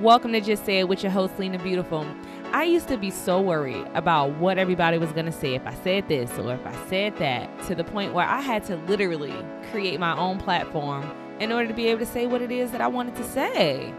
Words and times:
Welcome 0.00 0.32
to 0.32 0.40
Just 0.40 0.66
Say 0.66 0.80
It 0.80 0.88
with 0.88 1.04
your 1.04 1.12
host, 1.12 1.38
Lena 1.38 1.56
Beautiful. 1.56 2.04
I 2.52 2.64
used 2.64 2.88
to 2.88 2.96
be 2.96 3.12
so 3.12 3.40
worried 3.40 3.86
about 3.94 4.32
what 4.38 4.58
everybody 4.58 4.98
was 4.98 5.12
going 5.12 5.26
to 5.26 5.32
say 5.32 5.54
if 5.54 5.64
I 5.64 5.74
said 5.84 6.08
this 6.08 6.36
or 6.36 6.52
if 6.52 6.66
I 6.66 6.74
said 6.88 7.16
that, 7.18 7.62
to 7.68 7.76
the 7.76 7.84
point 7.84 8.12
where 8.12 8.26
I 8.26 8.40
had 8.40 8.64
to 8.64 8.76
literally 8.88 9.32
create 9.70 10.00
my 10.00 10.18
own 10.18 10.38
platform 10.40 11.08
in 11.38 11.52
order 11.52 11.68
to 11.68 11.74
be 11.74 11.86
able 11.86 12.00
to 12.00 12.06
say 12.06 12.26
what 12.26 12.42
it 12.42 12.50
is 12.50 12.72
that 12.72 12.80
I 12.80 12.88
wanted 12.88 13.14
to 13.14 13.22
say. 13.22 13.94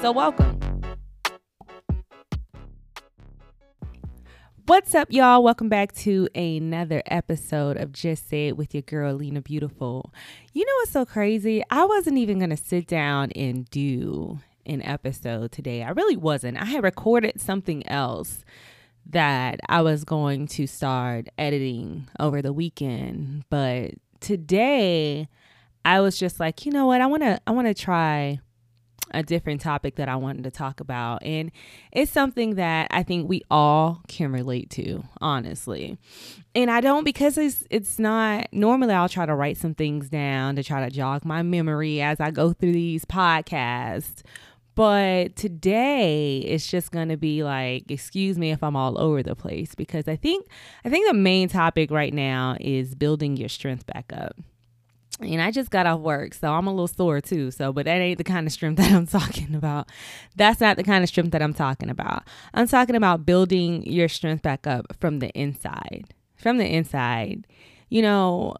So, 0.00 0.10
welcome. 0.10 0.58
What's 4.64 4.94
up, 4.94 5.12
y'all? 5.12 5.44
Welcome 5.44 5.68
back 5.68 5.92
to 5.96 6.28
another 6.34 7.02
episode 7.04 7.76
of 7.76 7.92
Just 7.92 8.30
Say 8.30 8.48
It 8.48 8.56
with 8.56 8.72
your 8.72 8.82
girl, 8.82 9.12
Lena 9.12 9.42
Beautiful. 9.42 10.14
You 10.54 10.64
know 10.64 10.72
what's 10.76 10.92
so 10.92 11.04
crazy? 11.04 11.62
I 11.68 11.84
wasn't 11.84 12.16
even 12.16 12.38
going 12.38 12.48
to 12.48 12.56
sit 12.56 12.86
down 12.86 13.32
and 13.32 13.68
do 13.68 14.40
an 14.66 14.82
episode 14.82 15.52
today. 15.52 15.82
I 15.82 15.90
really 15.90 16.16
wasn't. 16.16 16.60
I 16.60 16.64
had 16.64 16.84
recorded 16.84 17.40
something 17.40 17.86
else 17.88 18.44
that 19.06 19.60
I 19.68 19.82
was 19.82 20.04
going 20.04 20.46
to 20.48 20.66
start 20.66 21.28
editing 21.36 22.08
over 22.18 22.40
the 22.40 22.52
weekend, 22.52 23.44
but 23.50 23.92
today 24.20 25.28
I 25.84 26.00
was 26.00 26.18
just 26.18 26.40
like, 26.40 26.64
you 26.64 26.72
know 26.72 26.86
what? 26.86 27.00
I 27.00 27.06
want 27.06 27.22
to 27.22 27.40
I 27.46 27.50
want 27.50 27.66
to 27.66 27.74
try 27.74 28.40
a 29.14 29.22
different 29.22 29.60
topic 29.60 29.96
that 29.96 30.08
I 30.08 30.16
wanted 30.16 30.44
to 30.44 30.50
talk 30.50 30.80
about. 30.80 31.22
And 31.22 31.50
it's 31.92 32.10
something 32.10 32.56
that 32.56 32.88
I 32.90 33.02
think 33.02 33.28
we 33.28 33.42
all 33.50 34.02
can 34.08 34.32
relate 34.32 34.70
to, 34.70 35.04
honestly. 35.20 35.98
And 36.54 36.70
I 36.70 36.80
don't 36.80 37.04
because 37.04 37.38
it's 37.38 37.64
it's 37.70 37.98
not 37.98 38.48
normally 38.52 38.94
I'll 38.94 39.08
try 39.08 39.26
to 39.26 39.34
write 39.34 39.56
some 39.56 39.74
things 39.74 40.08
down 40.08 40.56
to 40.56 40.62
try 40.62 40.84
to 40.84 40.90
jog 40.90 41.24
my 41.24 41.42
memory 41.42 42.00
as 42.00 42.20
I 42.20 42.30
go 42.30 42.52
through 42.52 42.72
these 42.72 43.04
podcasts. 43.04 44.22
But 44.74 45.36
today 45.36 46.38
it's 46.38 46.66
just 46.66 46.90
going 46.90 47.08
to 47.08 47.16
be 47.16 47.44
like 47.44 47.90
excuse 47.90 48.38
me 48.38 48.50
if 48.50 48.62
I'm 48.62 48.76
all 48.76 49.00
over 49.00 49.22
the 49.22 49.36
place 49.36 49.74
because 49.74 50.08
I 50.08 50.16
think 50.16 50.46
I 50.84 50.90
think 50.90 51.06
the 51.06 51.14
main 51.14 51.48
topic 51.48 51.90
right 51.90 52.12
now 52.12 52.56
is 52.60 52.94
building 52.94 53.36
your 53.36 53.48
strength 53.48 53.86
back 53.86 54.12
up. 54.12 54.36
And 55.20 55.40
I 55.40 55.52
just 55.52 55.70
got 55.70 55.86
off 55.86 56.00
work, 56.00 56.34
so 56.34 56.52
I'm 56.52 56.66
a 56.66 56.70
little 56.70 56.88
sore 56.88 57.20
too. 57.20 57.52
So, 57.52 57.72
but 57.72 57.84
that 57.84 58.00
ain't 58.00 58.18
the 58.18 58.24
kind 58.24 58.46
of 58.46 58.52
strength 58.52 58.76
that 58.82 58.92
I'm 58.92 59.06
talking 59.06 59.54
about. 59.54 59.88
That's 60.34 60.60
not 60.60 60.76
the 60.76 60.82
kind 60.82 61.04
of 61.04 61.08
strength 61.08 61.30
that 61.30 61.42
I'm 61.42 61.54
talking 61.54 61.88
about. 61.88 62.24
I'm 62.52 62.66
talking 62.66 62.96
about 62.96 63.24
building 63.24 63.84
your 63.86 64.08
strength 64.08 64.42
back 64.42 64.66
up 64.66 64.86
from 64.98 65.20
the 65.20 65.30
inside. 65.30 66.14
From 66.36 66.58
the 66.58 66.66
inside. 66.66 67.46
You 67.88 68.02
know, 68.02 68.56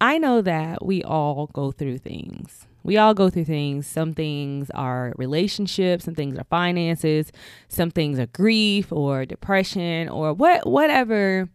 I 0.00 0.18
know 0.18 0.42
that 0.42 0.86
we 0.86 1.02
all 1.02 1.48
go 1.48 1.72
through 1.72 1.98
things. 1.98 2.66
We 2.82 2.96
all 2.96 3.14
go 3.14 3.30
through 3.30 3.44
things. 3.44 3.86
Some 3.86 4.14
things 4.14 4.70
are 4.70 5.12
relationships, 5.16 6.04
some 6.04 6.14
things 6.14 6.38
are 6.38 6.44
finances, 6.44 7.32
some 7.68 7.90
things 7.90 8.18
are 8.18 8.26
grief 8.26 8.92
or 8.92 9.26
depression 9.26 10.08
or 10.08 10.32
what 10.32 10.66
whatever 10.66 11.48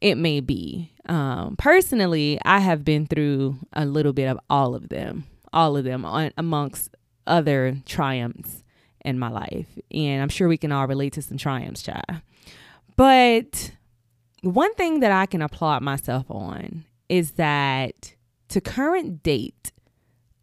it 0.00 0.16
may 0.16 0.40
be. 0.40 0.92
Um, 1.06 1.56
personally, 1.56 2.38
I 2.44 2.58
have 2.58 2.84
been 2.84 3.06
through 3.06 3.58
a 3.72 3.86
little 3.86 4.12
bit 4.12 4.26
of 4.26 4.38
all 4.50 4.74
of 4.74 4.88
them, 4.88 5.24
all 5.52 5.76
of 5.76 5.84
them 5.84 6.04
on, 6.04 6.32
amongst 6.36 6.94
other 7.26 7.76
triumphs 7.86 8.64
in 9.04 9.18
my 9.18 9.28
life. 9.28 9.66
And 9.92 10.22
I'm 10.22 10.28
sure 10.28 10.48
we 10.48 10.56
can 10.56 10.72
all 10.72 10.86
relate 10.86 11.12
to 11.14 11.22
some 11.22 11.38
triumphs, 11.38 11.82
child. 11.82 12.22
But 12.96 13.72
one 14.42 14.74
thing 14.74 15.00
that 15.00 15.12
I 15.12 15.26
can 15.26 15.42
applaud 15.42 15.82
myself 15.82 16.26
on 16.30 16.84
is 17.08 17.32
that 17.32 18.14
to 18.48 18.60
current 18.60 19.22
date, 19.22 19.72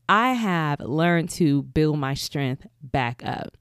I 0.10 0.34
have 0.34 0.80
learned 0.80 1.30
to 1.32 1.62
build 1.62 2.00
my 2.00 2.16
strength 2.16 2.66
back 2.82 3.22
up. 3.24 3.56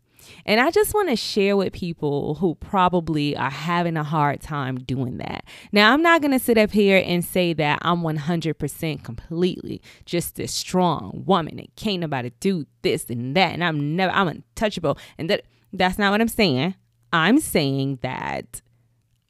And 0.46 0.60
I 0.60 0.70
just 0.70 0.94
want 0.94 1.10
to 1.10 1.16
share 1.16 1.56
with 1.56 1.72
people 1.72 2.36
who 2.36 2.54
probably 2.54 3.36
are 3.36 3.50
having 3.50 3.96
a 3.96 4.02
hard 4.02 4.40
time 4.40 4.78
doing 4.78 5.18
that. 5.18 5.44
Now, 5.72 5.92
I'm 5.92 6.02
not 6.02 6.22
going 6.22 6.32
to 6.32 6.38
sit 6.38 6.58
up 6.58 6.70
here 6.70 7.02
and 7.04 7.24
say 7.24 7.52
that 7.54 7.78
I'm 7.82 8.00
100% 8.00 9.04
completely 9.04 9.82
just 10.06 10.36
this 10.36 10.52
strong 10.52 11.22
woman 11.26 11.58
and 11.58 11.68
can't 11.76 12.00
nobody 12.00 12.32
do 12.40 12.66
this 12.82 13.10
and 13.10 13.36
that. 13.36 13.52
And 13.52 13.62
I'm 13.62 13.94
never, 13.94 14.12
I'm 14.12 14.28
untouchable. 14.28 14.98
And 15.18 15.28
that, 15.30 15.44
that's 15.72 15.98
not 15.98 16.10
what 16.12 16.20
I'm 16.20 16.28
saying. 16.28 16.74
I'm 17.12 17.40
saying 17.40 17.98
that 18.02 18.62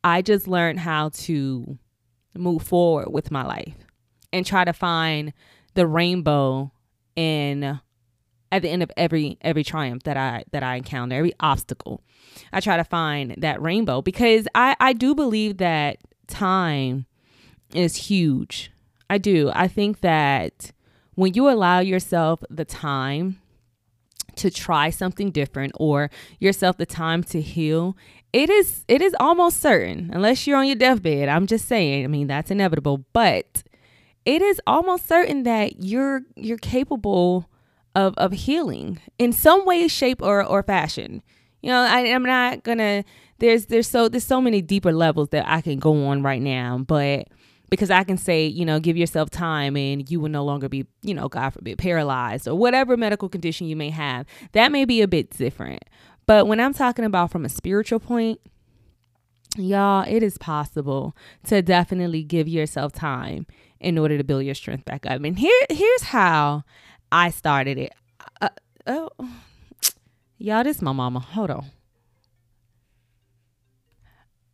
I 0.05 0.23
just 0.23 0.47
learned 0.47 0.81
how 0.81 1.11
to 1.11 1.79
move 2.37 2.63
forward 2.63 3.13
with 3.13 3.31
my 3.31 3.45
life 3.45 3.77
and 4.33 4.47
try 4.47 4.65
to 4.65 4.73
find 4.73 5.33
the 5.75 5.87
rainbow 5.87 6.73
in 7.19 7.81
at 8.51 8.63
the 8.63 8.71
end 8.71 8.83
of 8.83 8.91
every 8.97 9.37
every 9.41 9.65
triumph 9.65 10.05
that 10.05 10.17
I 10.17 10.45
that 10.53 10.63
I 10.63 10.77
encounter, 10.77 11.17
every 11.17 11.35
obstacle. 11.41 12.03
I 12.53 12.61
try 12.61 12.77
to 12.77 12.85
find 12.85 13.35
that 13.39 13.61
rainbow 13.61 14.01
because 14.01 14.47
I 14.55 14.77
I 14.81 14.93
do 14.93 15.15
believe 15.15 15.59
that 15.59 15.99
time 16.29 17.07
is 17.75 17.97
huge. 17.97 18.71
I 19.11 19.19
do. 19.19 19.51
I 19.53 19.69
think 19.69 20.01
that 20.01 20.71
when 21.15 21.35
you 21.35 21.51
allow 21.51 21.81
yourself 21.81 22.43
the 22.49 22.65
time 22.65 23.41
to 24.37 24.51
try 24.51 24.89
something 24.89 25.33
different 25.33 25.73
or 25.75 26.11
yourself 26.39 26.77
the 26.77 26.87
time 26.87 27.25
to 27.25 27.41
heal, 27.41 27.97
it 28.33 28.49
is 28.49 28.85
it 28.87 29.03
is 29.03 29.17
almost 29.19 29.61
certain 29.61 30.11
unless 30.13 30.47
you're 30.47 30.57
on 30.57 30.67
your 30.67 30.77
deathbed. 30.77 31.29
I'm 31.29 31.49
just 31.49 31.67
saying, 31.67 32.05
I 32.05 32.07
mean, 32.07 32.29
that's 32.29 32.53
inevitable, 32.53 33.05
but 33.13 33.65
it 34.29 34.43
is 34.43 34.61
almost 34.67 35.09
certain 35.09 35.45
that 35.45 35.83
you're 35.83 36.21
you're 36.37 36.59
capable 36.59 37.49
of 37.95 38.13
of 38.19 38.33
healing 38.33 39.01
in 39.19 39.33
some 39.33 39.65
way, 39.65 39.89
shape, 39.89 40.21
or 40.21 40.45
or 40.45 40.63
fashion. 40.63 41.23
You 41.63 41.71
know, 41.71 41.81
I, 41.81 42.01
I'm 42.01 42.25
not 42.25 42.63
gonna. 42.63 43.05
There's 43.39 43.67
there's 43.67 43.89
so 43.89 44.07
there's 44.07 44.27
so 44.27 44.43
many 44.43 44.61
deeper 44.61 44.93
levels 44.93 45.31
that 45.31 45.49
I 45.49 45.63
can 45.63 45.79
go 45.79 46.09
on 46.09 46.23
right 46.23 46.43
now, 46.43 46.77
but 46.77 47.29
because 47.71 47.91
I 47.91 48.05
can 48.05 48.19
say, 48.19 48.47
you 48.47 48.67
know, 48.67 48.79
give 48.79 48.99
yourself 48.99 49.31
time 49.31 49.79
and 49.79 50.11
you 50.11 50.21
will 50.21 50.29
no 50.29 50.45
longer 50.45 50.69
be, 50.69 50.87
you 51.01 51.15
know, 51.15 51.29
God 51.29 51.51
forbid, 51.51 51.79
paralyzed 51.79 52.47
or 52.47 52.55
whatever 52.55 52.99
medical 52.99 53.31
condition 53.31 53.67
you 53.67 53.77
may 53.77 53.91
have. 53.91 54.27
That 54.53 54.73
may 54.73 54.85
be 54.85 55.01
a 55.01 55.09
bit 55.09 55.31
different. 55.31 55.85
But 56.27 56.47
when 56.47 56.61
I'm 56.61 56.75
talking 56.75 57.05
about 57.07 57.31
from 57.31 57.47
a 57.47 57.51
spiritual 57.51 58.01
point, 58.01 58.41
y'all, 59.57 60.05
it 60.07 60.23
is 60.23 60.37
possible 60.39 61.17
to 61.47 61.63
definitely 61.63 62.25
give 62.25 62.47
yourself 62.47 62.93
time 62.93 63.47
in 63.81 63.99
order 63.99 64.19
to 64.19 64.25
build 64.25 64.45
your 64.45 64.55
strength 64.55 64.85
back 64.85 65.07
up. 65.07 65.23
And 65.23 65.39
here 65.39 65.67
here's 65.71 66.03
how 66.03 66.65
I 67.11 67.31
started 67.31 67.79
it. 67.79 67.93
Uh, 68.41 68.49
oh, 68.87 69.11
y'all, 70.37 70.65
this 70.65 70.83
my 70.83 70.93
mama. 70.93 71.21
Hold 71.21 71.51
on. 71.51 71.67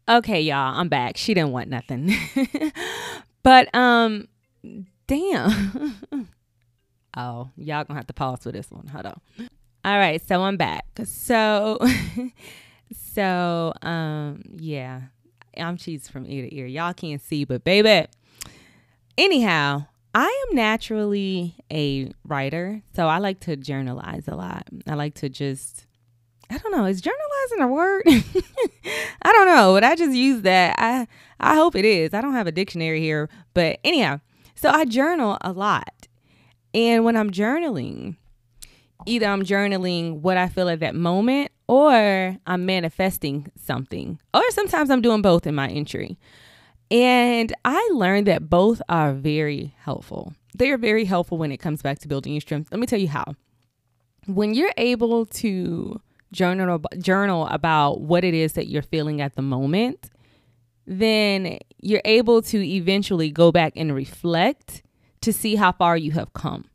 Okay, 0.09 0.43
y'all, 0.43 0.79
I'm 0.79 0.89
back. 0.89 1.17
She 1.17 1.33
didn't 1.33 1.53
want 1.53 1.69
nothing. 1.69 2.15
but 3.43 3.75
um 3.75 4.29
damn. 5.07 5.97
oh, 7.17 7.51
y'all 7.57 7.85
gonna 7.85 7.95
have 7.95 8.07
to 8.09 8.15
pause 8.15 8.41
for 8.43 8.53
this 8.53 8.71
one. 8.71 8.87
Hold 8.89 9.07
on. 9.07 9.21
All 9.85 9.99
right, 9.99 10.21
so 10.27 10.43
I'm 10.43 10.57
back. 10.57 10.85
So 11.05 11.79
so 12.93 13.73
um 13.83 14.43
yeah. 14.57 15.03
I'm 15.57 15.77
cheese 15.77 16.09
from 16.09 16.27
ear 16.27 16.49
to 16.49 16.55
ear. 16.55 16.67
Y'all 16.67 16.93
can't 16.93 17.23
see, 17.23 17.45
but 17.45 17.65
baby. 17.65 18.09
Anyhow, 19.17 19.87
I 20.15 20.47
am 20.49 20.57
naturally 20.57 21.57
a 21.73 22.11
writer, 22.27 22.83
so 22.95 23.07
I 23.07 23.19
like 23.19 23.41
to 23.41 23.57
journalize 23.57 24.29
a 24.29 24.35
lot. 24.35 24.69
I 24.87 24.95
like 24.95 25.15
to 25.17 25.29
just 25.29 25.87
I 26.51 26.59
don't 26.59 26.73
know, 26.73 26.85
is 26.85 27.01
journalizing 27.01 27.65
a 27.65 27.69
word? 27.69 28.03
I 28.07 29.33
don't 29.33 29.47
know, 29.47 29.73
but 29.73 29.83
I 29.83 29.97
just 29.97 30.15
use 30.15 30.43
that. 30.43 30.77
I 30.79 31.07
I 31.41 31.55
hope 31.55 31.75
it 31.75 31.85
is. 31.85 32.15
I 32.15 32.21
don't 32.21 32.35
have 32.35 32.47
a 32.47 32.53
dictionary 32.53 33.01
here, 33.01 33.29
but 33.55 33.79
anyhow, 33.85 34.21
so 34.55 34.69
I 34.69 34.85
journal 34.85 35.39
a 35.41 35.53
lot. 35.53 36.09
And 36.73 37.05
when 37.05 37.17
I'm 37.17 37.31
journaling, 37.31 38.17
either 39.07 39.27
I'm 39.27 39.45
journaling 39.45 40.21
what 40.21 40.37
I 40.37 40.49
feel 40.49 40.69
at 40.69 40.81
that 40.81 40.95
moment 40.95 41.51
or 41.69 42.37
I'm 42.47 42.67
manifesting 42.67 43.51
something. 43.57 44.19
Or 44.33 44.43
sometimes 44.51 44.91
I'm 44.91 45.03
doing 45.03 45.23
both 45.23 45.47
in 45.47 45.55
my 45.55 45.69
entry. 45.69 46.19
And 46.95 47.53
I 47.65 47.91
learned 47.93 48.29
that 48.29 48.49
both 48.49 48.81
are 48.89 49.13
very 49.13 49.75
helpful. 49.81 50.33
They 50.57 50.71
are 50.71 50.79
very 50.79 51.05
helpful 51.05 51.39
when 51.39 51.51
it 51.51 51.57
comes 51.57 51.83
back 51.83 51.99
to 51.99 52.09
building 52.09 52.35
your 52.35 52.41
strength. 52.41 52.71
Let 52.71 52.79
me 52.79 52.87
tell 52.87 53.01
you 53.01 53.09
how. 53.09 53.35
When 54.27 54.55
you're 54.55 54.73
able 54.77 55.27
to 55.27 56.01
journal 56.31 56.81
journal 57.01 57.49
about 57.49 58.01
what 58.01 58.23
it 58.23 58.33
is 58.33 58.53
that 58.53 58.69
you're 58.69 58.83
feeling 58.83 59.21
at 59.21 59.35
the 59.35 59.43
moment, 59.43 60.09
then 60.87 61.59
you're 61.81 62.01
able 62.05 62.43
to 62.43 62.65
eventually 62.65 63.29
go 63.29 63.51
back 63.51 63.73
and 63.75 63.93
reflect 63.93 64.85
to 65.23 65.33
see 65.33 65.57
how 65.57 65.73
far 65.73 65.97
you 65.97 66.13
have 66.13 66.33
come. 66.33 66.67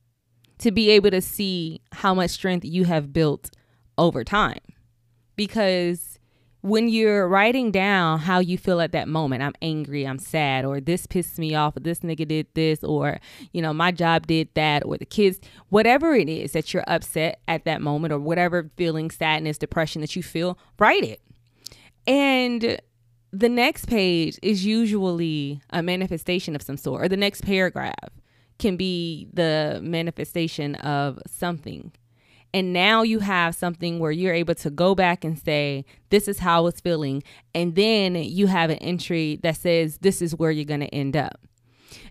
To 0.57 0.71
be 0.71 0.89
able 0.89 1.11
to 1.11 1.21
see 1.21 1.79
how 1.93 2.13
much 2.13 2.31
strength 2.31 2.65
you 2.65 2.83
have 2.83 3.13
built 3.13 3.51
over 3.97 4.25
time. 4.25 4.59
Because 5.37 6.08
when 6.61 6.89
you're 6.89 7.27
writing 7.27 7.71
down 7.71 8.19
how 8.19 8.39
you 8.39 8.57
feel 8.57 8.81
at 8.81 8.91
that 8.91 9.07
moment, 9.07 9.41
I'm 9.41 9.53
angry, 9.61 10.05
I'm 10.05 10.19
sad, 10.19 10.65
or 10.65 10.81
this 10.81 11.05
pissed 11.05 11.39
me 11.39 11.55
off, 11.55 11.77
or 11.77 11.79
this 11.79 11.99
nigga 11.99 12.27
did 12.27 12.47
this, 12.53 12.83
or, 12.83 13.19
you 13.53 13.61
know, 13.61 13.73
my 13.73 13.91
job 13.91 14.27
did 14.27 14.49
that, 14.55 14.83
or 14.85 14.97
the 14.97 15.05
kids, 15.05 15.39
whatever 15.69 16.13
it 16.15 16.27
is 16.27 16.51
that 16.51 16.73
you're 16.73 16.83
upset 16.85 17.39
at 17.47 17.63
that 17.63 17.81
moment, 17.81 18.11
or 18.11 18.19
whatever 18.19 18.69
feeling, 18.75 19.09
sadness, 19.09 19.57
depression 19.57 20.01
that 20.01 20.15
you 20.15 20.23
feel, 20.23 20.57
write 20.77 21.03
it. 21.03 21.21
And 22.05 22.79
the 23.31 23.49
next 23.49 23.85
page 23.85 24.37
is 24.41 24.65
usually 24.65 25.61
a 25.69 25.81
manifestation 25.81 26.55
of 26.55 26.61
some 26.61 26.77
sort, 26.77 27.05
or 27.05 27.07
the 27.07 27.15
next 27.15 27.41
paragraph 27.45 28.09
can 28.57 28.75
be 28.75 29.29
the 29.33 29.79
manifestation 29.81 30.75
of 30.75 31.19
something 31.25 31.93
and 32.53 32.73
now 32.73 33.03
you 33.03 33.19
have 33.19 33.53
something 33.55 33.99
where 33.99 34.11
you're 34.11 34.33
able 34.33 34.55
to 34.55 34.69
go 34.69 34.95
back 34.95 35.23
and 35.23 35.37
say, 35.37 35.85
this 36.09 36.27
is 36.27 36.39
how 36.39 36.65
it's 36.67 36.81
feeling. 36.81 37.23
And 37.53 37.75
then 37.75 38.15
you 38.15 38.47
have 38.47 38.69
an 38.71 38.77
entry 38.77 39.39
that 39.43 39.57
says, 39.57 39.99
this 39.99 40.21
is 40.21 40.35
where 40.35 40.49
you're 40.49 40.65
going 40.65 40.79
to 40.79 40.87
end 40.87 41.15
up. 41.15 41.39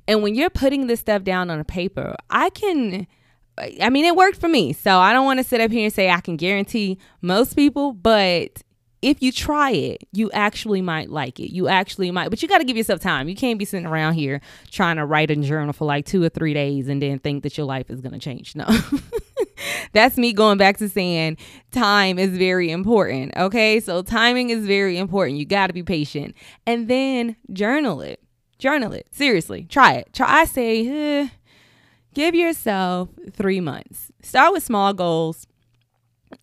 And 0.06 0.22
when 0.22 0.34
you're 0.34 0.50
putting 0.50 0.86
this 0.86 1.00
stuff 1.00 1.22
down 1.24 1.50
on 1.50 1.58
a 1.58 1.64
paper, 1.64 2.14
I 2.30 2.50
can. 2.50 3.06
I 3.82 3.90
mean, 3.90 4.04
it 4.04 4.14
worked 4.14 4.40
for 4.40 4.48
me. 4.48 4.72
So 4.72 4.98
I 4.98 5.12
don't 5.12 5.24
want 5.24 5.40
to 5.40 5.44
sit 5.44 5.60
up 5.60 5.72
here 5.72 5.84
and 5.84 5.92
say 5.92 6.10
I 6.10 6.20
can 6.20 6.36
guarantee 6.36 6.96
most 7.20 7.56
people, 7.56 7.92
but 7.92 8.62
if 9.02 9.20
you 9.22 9.32
try 9.32 9.70
it, 9.70 10.06
you 10.12 10.30
actually 10.32 10.80
might 10.80 11.10
like 11.10 11.38
it. 11.40 11.52
You 11.52 11.68
actually 11.68 12.10
might, 12.12 12.30
but 12.30 12.40
you 12.42 12.48
got 12.48 12.58
to 12.58 12.64
give 12.64 12.76
yourself 12.76 13.00
time. 13.00 13.28
You 13.28 13.34
can't 13.34 13.58
be 13.58 13.64
sitting 13.64 13.86
around 13.86 14.14
here 14.14 14.40
trying 14.70 14.96
to 14.96 15.04
write 15.04 15.30
a 15.30 15.36
journal 15.36 15.72
for 15.72 15.84
like 15.84 16.06
two 16.06 16.22
or 16.22 16.28
three 16.28 16.54
days 16.54 16.88
and 16.88 17.02
then 17.02 17.18
think 17.18 17.42
that 17.42 17.56
your 17.56 17.66
life 17.66 17.90
is 17.90 18.00
going 18.00 18.12
to 18.12 18.18
change. 18.18 18.54
No. 18.56 18.66
That's 19.92 20.16
me 20.16 20.32
going 20.32 20.58
back 20.58 20.78
to 20.78 20.88
saying 20.88 21.36
time 21.72 22.18
is 22.18 22.36
very 22.36 22.70
important. 22.70 23.36
Okay. 23.36 23.80
So 23.80 24.02
timing 24.02 24.50
is 24.50 24.66
very 24.66 24.98
important. 24.98 25.38
You 25.38 25.44
got 25.44 25.68
to 25.68 25.72
be 25.72 25.82
patient. 25.82 26.34
And 26.66 26.88
then 26.88 27.36
journal 27.52 28.00
it. 28.00 28.22
Journal 28.58 28.92
it. 28.92 29.06
Seriously. 29.10 29.66
Try 29.68 29.94
it. 29.94 30.12
Try. 30.12 30.40
I 30.40 30.44
say, 30.44 30.88
eh, 30.88 31.28
give 32.14 32.34
yourself 32.34 33.08
three 33.32 33.60
months. 33.60 34.10
Start 34.22 34.52
with 34.52 34.64
small 34.64 34.92
goals 34.92 35.46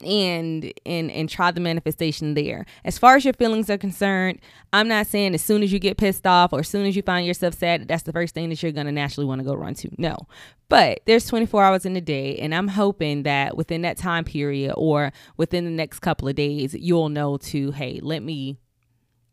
and 0.03 0.73
and 0.85 1.11
and 1.11 1.29
try 1.29 1.51
the 1.51 1.59
manifestation 1.59 2.33
there. 2.33 2.65
As 2.83 2.97
far 2.97 3.15
as 3.15 3.25
your 3.25 3.33
feelings 3.33 3.69
are 3.69 3.77
concerned, 3.77 4.39
I'm 4.73 4.87
not 4.87 5.07
saying 5.07 5.33
as 5.33 5.41
soon 5.41 5.63
as 5.63 5.71
you 5.71 5.79
get 5.79 5.97
pissed 5.97 6.27
off 6.27 6.53
or 6.53 6.59
as 6.59 6.67
soon 6.67 6.85
as 6.85 6.95
you 6.95 7.01
find 7.01 7.25
yourself 7.25 7.53
sad, 7.55 7.87
that's 7.87 8.03
the 8.03 8.13
first 8.13 8.33
thing 8.33 8.49
that 8.49 8.61
you're 8.61 8.71
going 8.71 8.87
to 8.87 8.91
naturally 8.91 9.25
want 9.25 9.39
to 9.39 9.45
go 9.45 9.53
run 9.53 9.73
to. 9.75 9.89
No. 9.97 10.17
But 10.67 11.01
there's 11.05 11.27
24 11.27 11.63
hours 11.63 11.85
in 11.85 11.95
a 11.95 12.01
day 12.01 12.37
and 12.37 12.53
I'm 12.53 12.67
hoping 12.67 13.23
that 13.23 13.55
within 13.55 13.83
that 13.83 13.97
time 13.97 14.23
period 14.23 14.73
or 14.75 15.13
within 15.37 15.63
the 15.63 15.71
next 15.71 15.99
couple 15.99 16.27
of 16.27 16.35
days, 16.35 16.73
you'll 16.73 17.09
know 17.09 17.38
to, 17.38 17.71
hey, 17.71 17.99
let 18.01 18.23
me 18.23 18.57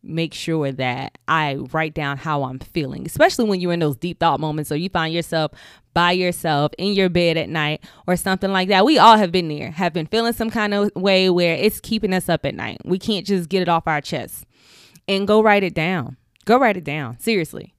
make 0.02 0.34
sure 0.34 0.72
that 0.72 1.19
I 1.28 1.56
write 1.72 1.94
down 1.94 2.16
how 2.16 2.44
I'm 2.44 2.58
feeling, 2.58 3.06
especially 3.06 3.44
when 3.44 3.60
you're 3.60 3.72
in 3.72 3.81
those 3.81 3.96
deep 3.96 4.20
thought 4.20 4.40
moments. 4.40 4.69
So 4.69 4.75
you 4.75 4.88
find 4.88 5.14
yourself 5.14 5.52
by 5.94 6.12
yourself 6.12 6.72
in 6.78 6.94
your 6.94 7.08
bed 7.08 7.37
at 7.37 7.49
night 7.49 7.84
or 8.06 8.16
something 8.16 8.50
like 8.52 8.69
that. 8.69 8.84
We 8.84 8.99
all 8.99 9.16
have 9.16 9.32
been 9.32 9.49
there, 9.49 9.70
have 9.70 9.93
been 9.93 10.06
feeling 10.06 10.32
some 10.32 10.50
kind 10.50 10.75
of 10.75 10.90
way 10.94 11.31
where 11.31 11.54
it's 11.54 11.81
keeping 11.81 12.14
us 12.14 12.28
up 12.28 12.44
at 12.44 12.54
night. 12.54 12.81
We 12.84 12.99
can't 12.99 13.26
just 13.26 13.49
get 13.49 13.62
it 13.62 13.69
off 13.69 13.87
our 13.87 14.00
chest 14.00 14.44
and 15.06 15.26
go 15.26 15.43
write 15.43 15.62
it 15.62 15.75
down. 15.75 16.16
Go 16.44 16.58
write 16.58 16.76
it 16.76 16.84
down, 16.84 17.19
seriously. 17.19 17.75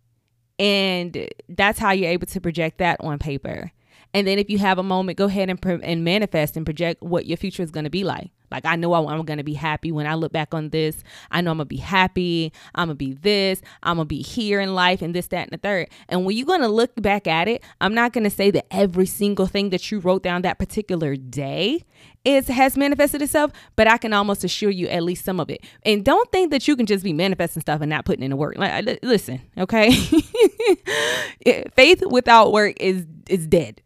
And 0.60 1.28
that's 1.50 1.80
how 1.80 1.92
you're 1.92 2.12
able 2.12 2.28
to 2.28 2.40
project 2.40 2.78
that 2.78 2.98
on 3.02 3.20
paper. 3.20 3.72
And 4.14 4.28
then 4.28 4.38
if 4.38 4.50
you 4.50 4.60
have 4.60 4.78
a 4.78 4.84
moment, 4.84 5.18
go 5.18 5.26
ahead 5.26 5.50
and, 5.50 5.84
and 5.84 6.04
manifest 6.04 6.56
and 6.56 6.66
project 6.66 7.02
what 7.02 7.26
your 7.26 7.38
future 7.38 7.64
is 7.64 7.72
going 7.72 7.86
to 7.86 7.90
be 7.90 8.04
like. 8.04 8.30
Like 8.54 8.66
I 8.66 8.76
know 8.76 8.94
I'm 8.94 9.26
going 9.26 9.38
to 9.38 9.44
be 9.44 9.56
happy 9.56 9.92
when 9.92 10.06
I 10.06 10.14
look 10.14 10.32
back 10.32 10.54
on 10.54 10.70
this. 10.70 11.04
I 11.32 11.42
know 11.42 11.52
I'm 11.52 11.58
to 11.58 11.66
be 11.66 11.78
happy. 11.78 12.54
I'm 12.76 12.90
to 12.90 12.96
be 12.96 13.14
this. 13.14 13.62
I'm 13.82 13.98
to 13.98 14.06
be 14.06 14.22
here 14.22 14.62
in 14.62 14.76
life 14.76 15.02
and 15.02 15.14
this, 15.14 15.28
that, 15.28 15.42
and 15.42 15.52
the 15.52 15.58
third. 15.58 15.90
And 16.08 16.24
when 16.24 16.38
you're 16.38 16.46
to 16.62 16.68
look 16.68 16.92
back 17.02 17.28
at 17.28 17.48
it, 17.48 17.64
I'm 17.82 17.94
not 17.94 18.14
to 18.14 18.30
say 18.30 18.52
that 18.52 18.68
every 18.72 19.08
single 19.08 19.48
thing 19.48 19.72
that 19.72 19.92
you 19.92 20.00
wrote 20.00 20.24
down 20.24 20.44
that 20.44 20.60
particular 20.60 21.16
day 21.16 21.84
is 22.24 22.48
has 22.48 22.78
manifested 22.78 23.22
itself, 23.22 23.52
but 23.76 23.88
I 23.88 23.98
can 23.98 24.14
almost 24.14 24.44
assure 24.44 24.70
you 24.70 24.88
at 24.88 25.04
least 25.04 25.26
some 25.26 25.40
of 25.40 25.50
it. 25.50 25.64
And 25.84 26.06
don't 26.06 26.32
think 26.32 26.52
that 26.52 26.68
you 26.68 26.76
can 26.76 26.86
just 26.86 27.04
be 27.04 27.14
manifesting 27.14 27.62
stuff 27.62 27.82
and 27.82 27.90
not 27.90 28.06
putting 28.06 28.24
in 28.24 28.30
the 28.30 28.38
work. 28.38 28.58
Like, 28.58 29.00
listen, 29.02 29.42
okay? 29.58 29.92
Faith 31.76 32.04
without 32.10 32.52
work 32.52 32.76
is 32.80 33.06
is 33.28 33.48
dead. 33.48 33.82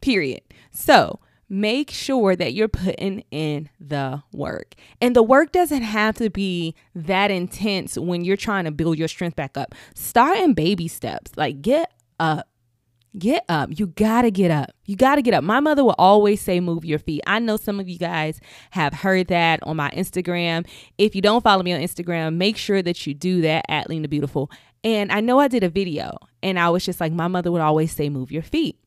Period. 0.00 0.42
So, 0.70 1.20
make 1.48 1.90
sure 1.90 2.36
that 2.36 2.54
you're 2.54 2.68
putting 2.68 3.24
in 3.30 3.68
the 3.78 4.22
work. 4.32 4.74
And 5.00 5.14
the 5.14 5.22
work 5.22 5.52
doesn't 5.52 5.82
have 5.82 6.16
to 6.16 6.30
be 6.30 6.74
that 6.94 7.30
intense 7.30 7.96
when 7.98 8.24
you're 8.24 8.36
trying 8.36 8.64
to 8.64 8.70
build 8.70 8.98
your 8.98 9.08
strength 9.08 9.36
back 9.36 9.56
up. 9.56 9.74
Start 9.94 10.38
in 10.38 10.54
baby 10.54 10.88
steps. 10.88 11.32
Like 11.36 11.62
get 11.62 11.92
up. 12.18 12.48
Get 13.16 13.44
up. 13.48 13.70
You 13.78 13.86
got 13.86 14.22
to 14.22 14.32
get 14.32 14.50
up. 14.50 14.70
You 14.86 14.96
got 14.96 15.14
to 15.14 15.22
get 15.22 15.34
up. 15.34 15.44
My 15.44 15.60
mother 15.60 15.84
will 15.84 15.94
always 15.98 16.40
say, 16.40 16.58
move 16.58 16.84
your 16.84 16.98
feet. 16.98 17.22
I 17.28 17.38
know 17.38 17.56
some 17.56 17.78
of 17.78 17.88
you 17.88 17.96
guys 17.96 18.40
have 18.72 18.92
heard 18.92 19.28
that 19.28 19.60
on 19.62 19.76
my 19.76 19.88
Instagram. 19.90 20.66
If 20.98 21.14
you 21.14 21.22
don't 21.22 21.44
follow 21.44 21.62
me 21.62 21.72
on 21.72 21.80
Instagram, 21.80 22.34
make 22.34 22.56
sure 22.56 22.82
that 22.82 23.06
you 23.06 23.14
do 23.14 23.40
that 23.42 23.66
at 23.68 23.88
Lena 23.88 24.08
Beautiful. 24.08 24.50
And 24.82 25.12
I 25.12 25.20
know 25.20 25.38
I 25.38 25.46
did 25.46 25.62
a 25.62 25.68
video 25.68 26.18
and 26.42 26.58
I 26.58 26.70
was 26.70 26.84
just 26.84 27.00
like, 27.00 27.12
my 27.12 27.28
mother 27.28 27.52
would 27.52 27.60
always 27.60 27.92
say, 27.92 28.08
move 28.08 28.32
your 28.32 28.42
feet. 28.42 28.78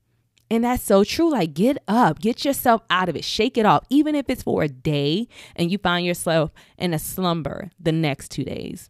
And 0.50 0.64
that's 0.64 0.84
so 0.84 1.04
true. 1.04 1.32
Like, 1.32 1.54
get 1.54 1.78
up, 1.88 2.20
get 2.20 2.46
yourself 2.46 2.82
out 2.90 3.10
of 3.10 3.16
it, 3.16 3.24
shake 3.24 3.58
it 3.58 3.66
off, 3.66 3.84
even 3.90 4.16
if 4.16 4.30
it's 4.30 4.44
for 4.44 4.64
a 4.64 4.70
day 4.70 5.28
and 5.56 5.72
you 5.72 5.78
find 5.78 6.06
yourself 6.06 6.52
in 6.78 6.94
a 6.94 7.00
slumber 7.00 7.70
the 7.80 7.92
next 7.92 8.32
two 8.32 8.46
days. 8.46 8.90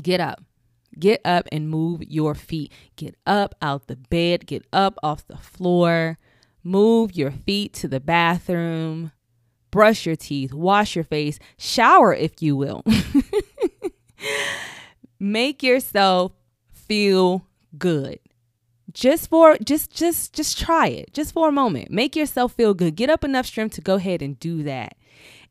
Get 0.00 0.20
up, 0.20 0.42
get 0.98 1.20
up 1.24 1.46
and 1.52 1.68
move 1.68 2.02
your 2.04 2.34
feet. 2.34 2.72
Get 2.96 3.14
up 3.26 3.54
out 3.60 3.88
the 3.88 3.96
bed, 3.96 4.46
get 4.46 4.66
up 4.72 4.96
off 5.02 5.26
the 5.26 5.36
floor, 5.36 6.18
move 6.62 7.14
your 7.14 7.30
feet 7.30 7.74
to 7.74 7.88
the 7.88 8.00
bathroom, 8.00 9.12
brush 9.70 10.06
your 10.06 10.16
teeth, 10.16 10.54
wash 10.54 10.96
your 10.96 11.04
face, 11.04 11.38
shower 11.58 12.14
if 12.14 12.40
you 12.40 12.56
will. 12.56 12.82
Make 15.20 15.62
yourself 15.62 16.32
feel 16.72 17.46
good 17.76 18.18
just 18.94 19.28
for 19.28 19.58
just 19.58 19.90
just 19.92 20.32
just 20.32 20.58
try 20.58 20.86
it. 20.86 21.12
Just 21.12 21.34
for 21.34 21.48
a 21.48 21.52
moment. 21.52 21.90
Make 21.90 22.16
yourself 22.16 22.54
feel 22.54 22.72
good. 22.72 22.96
Get 22.96 23.10
up 23.10 23.24
enough 23.24 23.46
strength 23.46 23.74
to 23.74 23.80
go 23.80 23.96
ahead 23.96 24.22
and 24.22 24.38
do 24.38 24.62
that. 24.62 24.96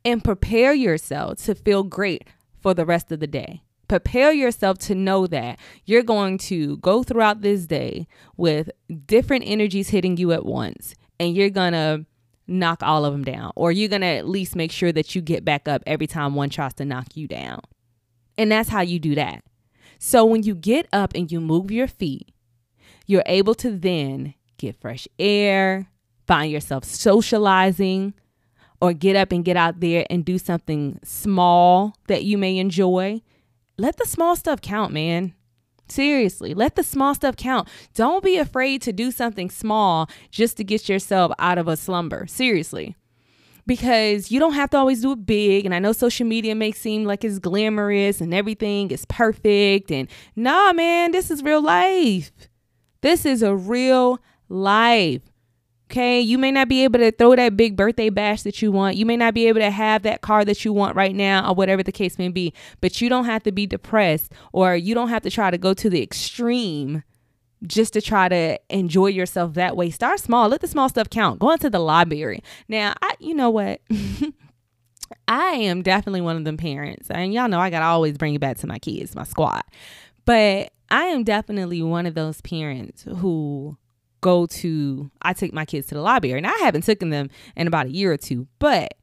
And 0.04 0.24
prepare 0.24 0.74
yourself 0.74 1.38
to 1.44 1.54
feel 1.54 1.84
great 1.84 2.28
for 2.62 2.74
the 2.74 2.86
rest 2.86 3.12
of 3.12 3.20
the 3.20 3.28
day. 3.28 3.62
Prepare 3.88 4.32
yourself 4.32 4.80
to 4.80 4.96
know 4.96 5.28
that 5.28 5.60
you're 5.86 6.04
going 6.04 6.38
to 6.40 6.78
go 6.78 7.04
throughout 7.04 7.42
this 7.42 7.68
day 7.68 8.08
with 8.38 8.72
different 9.06 9.44
energies 9.46 9.90
hitting 9.90 10.18
you 10.18 10.32
at 10.32 10.46
once. 10.46 10.96
And 11.20 11.36
you're 11.36 11.50
to 11.74 12.06
knock 12.48 12.82
all 12.82 13.06
of 13.06 13.14
them 13.14 13.24
down. 13.24 13.52
Or 13.56 13.72
you're 13.72 13.90
to 14.02 14.08
at 14.08 14.28
least 14.28 14.56
make 14.56 14.72
sure 14.72 14.92
that 14.92 15.16
you 15.16 15.22
get 15.22 15.46
back 15.46 15.68
up 15.68 15.84
every 15.86 16.08
time 16.08 16.34
one 16.34 16.50
tries 16.50 16.74
to 16.76 16.86
knock 16.86 17.16
you 17.16 17.28
down. 17.28 17.62
And 18.38 18.52
that's 18.52 18.70
how 18.70 18.82
you 18.82 19.00
do 19.00 19.16
that. 19.16 19.44
So 20.00 20.26
when 20.26 20.44
you 20.44 20.56
get 20.56 20.88
up 20.92 21.14
and 21.14 21.32
you 21.32 21.40
move 21.40 21.72
your 21.72 21.88
feet 21.88 22.33
you're 23.06 23.24
able 23.26 23.56
to 23.56 23.72
then 23.72 24.34
get 24.58 24.80
fresh 24.80 25.08
air, 25.20 25.88
find 26.26 26.52
yourself 26.52 26.84
socializing, 26.84 28.14
or 28.82 28.94
get 28.94 29.16
up 29.16 29.32
and 29.32 29.46
get 29.46 29.56
out 29.56 29.80
there 29.80 30.06
and 30.10 30.26
do 30.26 30.38
something 30.38 31.00
small 31.04 31.96
that 32.08 32.24
you 32.24 32.38
may 32.38 32.58
enjoy. 32.58 33.22
Let 33.78 33.98
the 33.98 34.06
small 34.06 34.36
stuff 34.36 34.62
count, 34.62 34.92
man. 34.92 35.34
Seriously, 35.88 36.54
let 36.54 36.76
the 36.76 36.84
small 36.84 37.14
stuff 37.14 37.36
count. 37.36 37.68
Don't 37.94 38.24
be 38.24 38.38
afraid 38.38 38.82
to 38.84 38.94
do 38.94 39.12
something 39.12 39.50
small 39.50 40.10
just 40.32 40.58
to 40.58 40.64
get 40.64 40.90
yourself 40.90 41.32
out 41.40 41.58
of 41.58 41.68
a 41.68 41.78
slumber. 41.78 42.26
Seriously. 42.28 42.96
Because 43.66 44.32
you 44.32 44.40
don't 44.40 44.54
have 44.54 44.70
to 44.72 44.78
always 44.78 45.02
do 45.02 45.14
it 45.14 45.26
big. 45.26 45.66
And 45.66 45.74
I 45.74 45.80
know 45.80 45.94
social 45.94 46.26
media 46.26 46.54
may 46.54 46.72
seem 46.72 47.06
like 47.06 47.24
it's 47.24 47.40
glamorous 47.40 48.20
and 48.20 48.34
everything 48.34 48.92
is 48.92 49.06
perfect. 49.06 49.92
And 49.92 50.10
nah, 50.36 50.74
man, 50.74 51.12
this 51.12 51.32
is 51.32 51.42
real 51.42 51.62
life. 51.62 52.32
This 53.04 53.26
is 53.26 53.44
a 53.44 53.54
real 53.54 54.20
life. 54.48 55.22
Okay, 55.92 56.22
you 56.22 56.38
may 56.38 56.52
not 56.52 56.70
be 56.70 56.86
able 56.86 57.00
to 57.00 57.12
throw 57.12 57.36
that 57.36 57.58
big 57.58 57.76
birthday 57.76 58.10
bash 58.10 58.44
that 58.44 58.62
you 58.62 58.72
want. 58.72 58.96
You 58.96 59.06
may 59.06 59.18
not 59.18 59.34
be 59.34 59.48
able 59.48 59.60
to 59.60 59.70
have 59.70 60.04
that 60.04 60.22
car 60.22 60.46
that 60.46 60.64
you 60.64 60.72
want 60.72 60.96
right 60.96 61.14
now, 61.14 61.50
or 61.50 61.54
whatever 61.54 61.84
the 61.84 61.92
case 61.92 62.18
may 62.18 62.30
be. 62.30 62.54
But 62.80 63.02
you 63.02 63.10
don't 63.10 63.26
have 63.26 63.44
to 63.44 63.52
be 63.52 63.68
depressed, 63.68 64.32
or 64.54 64.78
you 64.78 64.96
don't 64.96 65.10
have 65.10 65.22
to 65.24 65.30
try 65.30 65.52
to 65.52 65.58
go 65.58 65.74
to 65.74 65.90
the 65.90 66.02
extreme 66.02 67.04
just 67.68 67.92
to 67.94 68.02
try 68.02 68.30
to 68.30 68.58
enjoy 68.70 69.08
yourself 69.08 69.54
that 69.56 69.76
way. 69.76 69.90
Start 69.90 70.22
small. 70.22 70.48
Let 70.48 70.62
the 70.62 70.68
small 70.68 70.88
stuff 70.88 71.10
count. 71.10 71.40
Go 71.40 71.52
into 71.52 71.70
the 71.70 71.80
library. 71.80 72.42
Now, 72.70 72.94
I, 73.02 73.16
you 73.20 73.34
know 73.34 73.50
what? 73.50 73.82
I 75.28 75.56
am 75.56 75.82
definitely 75.82 76.22
one 76.22 76.38
of 76.38 76.46
them 76.46 76.56
parents, 76.56 77.12
and 77.12 77.34
y'all 77.34 77.50
know 77.50 77.60
I 77.60 77.70
gotta 77.70 77.86
always 77.86 78.18
bring 78.18 78.34
it 78.34 78.40
back 78.40 78.58
to 78.60 78.68
my 78.68 78.80
kids, 78.80 79.14
my 79.14 79.26
squad. 79.26 79.64
But 80.24 80.72
I 80.94 81.06
am 81.06 81.24
definitely 81.24 81.82
one 81.82 82.06
of 82.06 82.14
those 82.14 82.40
parents 82.42 83.02
who 83.02 83.80
go 84.22 84.46
to 84.46 85.10
I 85.24 85.34
take 85.34 85.52
my 85.52 85.66
kids 85.66 85.88
to 85.88 85.96
the 85.96 86.02
library 86.02 86.38
and 86.38 86.46
I 86.46 86.56
haven't 86.60 86.84
taken 86.84 87.10
them 87.10 87.32
in 87.56 87.66
about 87.66 87.88
a 87.88 87.90
year 87.90 88.14
or 88.14 88.18
two, 88.18 88.48
but 88.60 88.94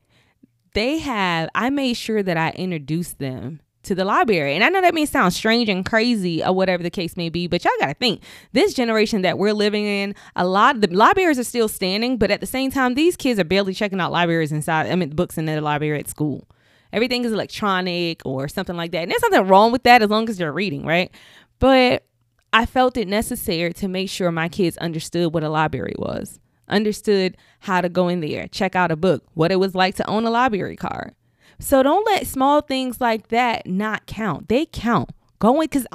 they 0.73 0.99
have, 0.99 1.49
I 1.53 1.69
made 1.69 1.95
sure 1.95 2.23
that 2.23 2.37
I 2.37 2.51
introduced 2.51 3.19
them 3.19 3.61
to 3.83 3.97
the 3.97 4.05
library. 4.05 4.55
And 4.55 4.63
I 4.63 4.69
know 4.69 4.81
that 4.81 4.95
may 4.95 5.05
sound 5.05 5.35
strange 5.35 5.69
and 5.69 5.85
crazy 5.85 6.45
or 6.45 6.53
whatever 6.53 6.85
the 6.85 6.91
case 6.91 7.17
may 7.17 7.29
be, 7.29 7.49
but 7.49 7.65
y'all 7.65 7.73
got 7.81 7.89
to 7.89 7.95
think 7.95 8.23
this 8.53 8.73
generation 8.73 9.23
that 9.23 9.37
we're 9.37 9.53
living 9.53 9.85
in, 9.85 10.15
a 10.37 10.47
lot 10.47 10.77
of 10.77 10.83
the 10.83 10.95
libraries 10.95 11.41
are 11.41 11.45
still 11.45 11.67
standing, 11.67 12.19
but 12.19 12.31
at 12.31 12.41
the 12.41 12.47
same 12.47 12.71
time, 12.71 12.95
these 12.95 13.17
kids 13.17 13.41
are 13.41 13.45
barely 13.45 13.75
checking 13.75 14.01
out 14.01 14.13
libraries 14.13 14.53
inside, 14.53 14.87
I 14.87 14.95
mean, 14.95 15.11
books 15.11 15.39
in 15.39 15.47
the 15.47 15.61
library 15.61 15.99
at 15.99 16.09
school. 16.09 16.47
Everything 16.93 17.25
is 17.25 17.33
electronic 17.33 18.23
or 18.25 18.49
something 18.49 18.77
like 18.77 18.93
that. 18.93 19.03
And 19.03 19.11
there's 19.11 19.23
nothing 19.23 19.49
wrong 19.49 19.73
with 19.73 19.85
that 19.85 20.03
as 20.03 20.11
long 20.11 20.29
as 20.29 20.39
you're 20.39 20.53
reading, 20.53 20.85
right? 20.85 21.11
But 21.61 22.05
I 22.53 22.67
felt 22.67 22.97
it 22.97 23.07
necessary 23.07 23.73
to 23.75 23.87
make 23.87 24.11
sure 24.11 24.33
my 24.33 24.49
kids 24.49 24.77
understood 24.79 25.33
what 25.33 25.45
a 25.45 25.49
library 25.49 25.95
was, 25.97 26.41
understood 26.67 27.37
how 27.61 27.81
to 27.81 27.89
go 27.89 28.09
in 28.09 28.21
there, 28.21 28.49
check 28.49 28.75
out 28.75 28.91
a 28.91 28.97
book, 28.97 29.23
what 29.35 29.53
it 29.53 29.57
was 29.57 29.77
like 29.77 29.95
to 29.97 30.11
own 30.11 30.25
a 30.25 30.31
library 30.31 30.77
card 30.77 31.15
so 31.61 31.83
don't 31.83 32.07
let 32.07 32.27
small 32.27 32.63
things 32.63 33.01
like 33.01 33.29
that 33.29 33.67
not 33.67 34.07
count. 34.07 34.49
They 34.49 34.67
count. 34.67 35.11
Going 35.39 35.69
because 35.71 35.87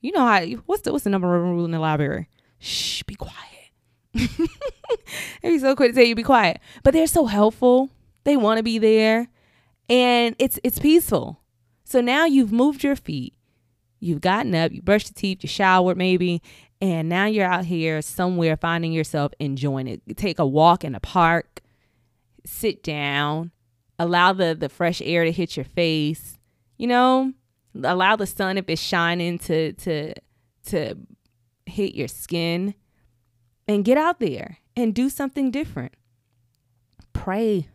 you 0.00 0.12
know 0.12 0.24
how 0.26 0.44
what's 0.66 0.82
the 0.82 0.92
what's 0.92 1.04
the 1.04 1.10
number 1.10 1.28
one 1.28 1.54
rule 1.54 1.64
in 1.64 1.70
the 1.70 1.78
library? 1.78 2.28
Shh, 2.58 3.02
be 3.04 3.14
quiet. 3.14 3.38
Be 5.42 5.58
so 5.58 5.74
quick 5.74 5.92
to 5.92 5.94
say 5.94 6.04
you 6.04 6.14
be 6.14 6.22
quiet, 6.22 6.60
but 6.82 6.92
they're 6.92 7.06
so 7.06 7.24
helpful. 7.24 7.88
They 8.24 8.36
want 8.36 8.58
to 8.58 8.62
be 8.62 8.78
there, 8.78 9.28
and 9.88 10.36
it's 10.38 10.60
it's 10.62 10.78
peaceful. 10.78 11.40
So 11.84 12.00
now 12.00 12.26
you've 12.26 12.52
moved 12.52 12.84
your 12.84 12.94
feet, 12.94 13.34
you've 14.02 14.20
gotten 14.20 14.54
up, 14.54 14.72
you 14.72 14.82
brushed 14.82 15.08
your 15.08 15.14
teeth, 15.14 15.38
you 15.42 15.48
showered 15.48 15.96
maybe, 15.96 16.42
and 16.80 17.08
now 17.08 17.26
you're 17.26 17.46
out 17.46 17.64
here 17.64 18.02
somewhere 18.02 18.56
finding 18.56 18.92
yourself 18.92 19.32
enjoying 19.38 19.86
it. 19.86 20.16
take 20.16 20.38
a 20.38 20.46
walk 20.46 20.84
in 20.84 20.94
a 20.94 21.00
park, 21.00 21.62
sit 22.44 22.82
down, 22.82 23.52
allow 23.98 24.32
the 24.32 24.54
the 24.58 24.68
fresh 24.68 25.00
air 25.02 25.24
to 25.24 25.30
hit 25.30 25.56
your 25.56 25.64
face 25.64 26.38
you 26.78 26.88
know 26.88 27.32
allow 27.84 28.16
the 28.16 28.26
sun 28.26 28.58
if 28.58 28.68
it's 28.68 28.82
shining 28.82 29.38
to 29.38 29.72
to 29.74 30.12
to 30.64 30.96
hit 31.66 31.94
your 31.94 32.08
skin 32.08 32.74
and 33.68 33.84
get 33.84 33.96
out 33.96 34.20
there 34.20 34.58
and 34.76 34.94
do 34.94 35.08
something 35.08 35.50
different. 35.50 35.94
Pray. 37.12 37.68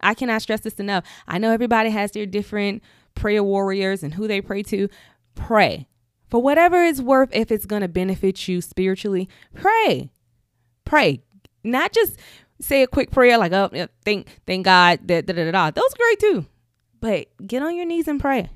I 0.00 0.14
cannot 0.14 0.42
stress 0.42 0.60
this 0.60 0.74
enough. 0.74 1.04
I 1.26 1.38
know 1.38 1.50
everybody 1.50 1.90
has 1.90 2.10
their 2.10 2.26
different 2.26 2.82
prayer 3.14 3.42
warriors 3.42 4.02
and 4.02 4.14
who 4.14 4.26
they 4.26 4.40
pray 4.40 4.62
to 4.64 4.88
pray 5.34 5.88
for 6.28 6.40
whatever 6.40 6.82
it's 6.84 7.00
worth 7.00 7.30
if 7.32 7.50
it's 7.50 7.66
going 7.66 7.82
to 7.82 7.88
benefit 7.88 8.48
you 8.48 8.60
spiritually 8.60 9.28
pray 9.54 10.10
pray 10.84 11.22
not 11.64 11.92
just 11.92 12.18
say 12.60 12.82
a 12.82 12.86
quick 12.86 13.10
prayer 13.10 13.38
like, 13.38 13.52
oh, 13.52 13.70
thank, 14.04 14.28
thank 14.46 14.64
God, 14.64 15.06
da, 15.06 15.20
da, 15.22 15.32
da, 15.32 15.50
da. 15.50 15.70
Those 15.70 15.92
are 15.92 15.96
great 15.96 16.20
too. 16.20 16.46
But 17.00 17.28
get 17.46 17.62
on 17.62 17.76
your 17.76 17.86
knees 17.86 18.08
and 18.08 18.20
pray. 18.20 18.50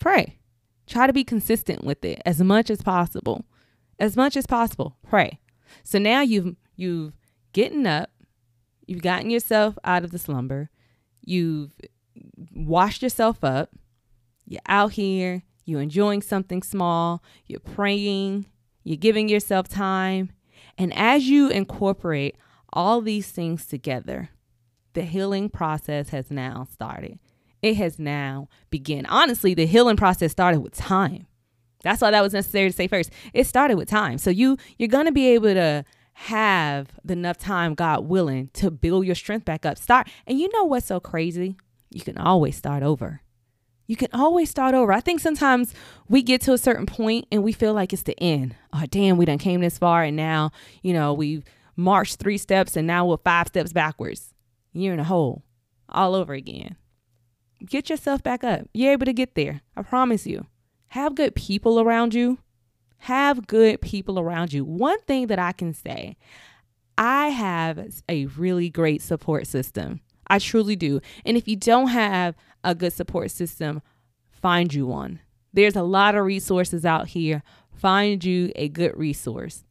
Pray. 0.00 0.38
Try 0.86 1.06
to 1.06 1.12
be 1.12 1.24
consistent 1.24 1.84
with 1.84 2.04
it 2.04 2.20
as 2.24 2.40
much 2.40 2.70
as 2.70 2.82
possible. 2.82 3.44
As 3.98 4.16
much 4.16 4.36
as 4.36 4.46
possible. 4.46 4.96
Pray. 5.08 5.40
So 5.84 5.98
now 5.98 6.20
you've 6.20 6.56
you've 6.76 7.12
getting 7.52 7.86
up, 7.86 8.10
you've 8.86 9.02
gotten 9.02 9.30
yourself 9.30 9.78
out 9.84 10.04
of 10.04 10.10
the 10.10 10.18
slumber, 10.18 10.70
you've 11.20 11.72
washed 12.54 13.02
yourself 13.02 13.44
up, 13.44 13.70
you're 14.46 14.60
out 14.66 14.92
here, 14.92 15.42
you're 15.70 15.80
enjoying 15.80 16.22
something 16.22 16.62
small, 16.62 17.22
you're 17.46 17.60
praying, 17.60 18.46
you're 18.84 18.96
giving 18.96 19.28
yourself 19.28 19.68
time. 19.68 20.30
And 20.76 20.92
as 20.94 21.28
you 21.28 21.48
incorporate 21.48 22.36
all 22.72 23.00
these 23.00 23.30
things 23.30 23.66
together, 23.66 24.30
the 24.94 25.02
healing 25.02 25.48
process 25.48 26.10
has 26.10 26.30
now 26.30 26.66
started. 26.72 27.18
It 27.62 27.76
has 27.76 27.98
now 27.98 28.48
begun. 28.70 29.06
Honestly, 29.06 29.54
the 29.54 29.66
healing 29.66 29.96
process 29.96 30.32
started 30.32 30.60
with 30.60 30.74
time. 30.74 31.26
That's 31.82 32.02
why 32.02 32.10
that 32.10 32.22
was 32.22 32.32
necessary 32.32 32.70
to 32.70 32.76
say 32.76 32.88
first. 32.88 33.10
It 33.32 33.46
started 33.46 33.76
with 33.76 33.88
time. 33.88 34.18
So 34.18 34.30
you 34.30 34.56
you're 34.78 34.88
going 34.88 35.06
to 35.06 35.12
be 35.12 35.28
able 35.28 35.54
to 35.54 35.84
have 36.14 36.88
enough 37.08 37.38
time, 37.38 37.74
God 37.74 38.06
willing, 38.06 38.50
to 38.54 38.70
build 38.70 39.06
your 39.06 39.14
strength 39.14 39.44
back 39.44 39.64
up. 39.64 39.78
Start. 39.78 40.08
And 40.26 40.38
you 40.38 40.50
know 40.52 40.64
what's 40.64 40.86
so 40.86 41.00
crazy? 41.00 41.56
You 41.90 42.02
can 42.02 42.18
always 42.18 42.56
start 42.56 42.82
over. 42.82 43.22
You 43.90 43.96
can 43.96 44.10
always 44.12 44.48
start 44.48 44.76
over. 44.76 44.92
I 44.92 45.00
think 45.00 45.18
sometimes 45.18 45.74
we 46.08 46.22
get 46.22 46.40
to 46.42 46.52
a 46.52 46.58
certain 46.58 46.86
point 46.86 47.26
and 47.32 47.42
we 47.42 47.50
feel 47.50 47.74
like 47.74 47.92
it's 47.92 48.04
the 48.04 48.16
end. 48.22 48.54
Oh, 48.72 48.84
damn, 48.88 49.16
we 49.16 49.24
done 49.24 49.38
came 49.38 49.62
this 49.62 49.78
far 49.78 50.04
and 50.04 50.16
now, 50.16 50.52
you 50.80 50.92
know, 50.92 51.12
we've 51.12 51.42
marched 51.74 52.20
three 52.20 52.38
steps 52.38 52.76
and 52.76 52.86
now 52.86 53.04
we're 53.04 53.16
five 53.16 53.48
steps 53.48 53.72
backwards. 53.72 54.32
You're 54.72 54.94
in 54.94 55.00
a 55.00 55.04
hole 55.04 55.42
all 55.88 56.14
over 56.14 56.34
again. 56.34 56.76
Get 57.66 57.90
yourself 57.90 58.22
back 58.22 58.44
up. 58.44 58.68
You're 58.72 58.92
able 58.92 59.06
to 59.06 59.12
get 59.12 59.34
there. 59.34 59.60
I 59.76 59.82
promise 59.82 60.24
you. 60.24 60.46
Have 60.90 61.16
good 61.16 61.34
people 61.34 61.80
around 61.80 62.14
you. 62.14 62.38
Have 62.98 63.48
good 63.48 63.80
people 63.80 64.20
around 64.20 64.52
you. 64.52 64.64
One 64.64 65.00
thing 65.00 65.26
that 65.26 65.40
I 65.40 65.50
can 65.50 65.74
say, 65.74 66.16
I 66.96 67.30
have 67.30 67.90
a 68.08 68.26
really 68.26 68.70
great 68.70 69.02
support 69.02 69.48
system. 69.48 70.00
I 70.28 70.38
truly 70.38 70.76
do. 70.76 71.00
And 71.26 71.36
if 71.36 71.48
you 71.48 71.56
don't 71.56 71.88
have 71.88 72.36
a 72.64 72.74
good 72.74 72.92
support 72.92 73.30
system, 73.30 73.82
find 74.30 74.72
you 74.72 74.86
one. 74.86 75.20
There's 75.52 75.76
a 75.76 75.82
lot 75.82 76.14
of 76.14 76.24
resources 76.24 76.84
out 76.84 77.08
here. 77.08 77.42
Find 77.74 78.22
you 78.24 78.52
a 78.54 78.68
good 78.68 78.96
resource 78.96 79.64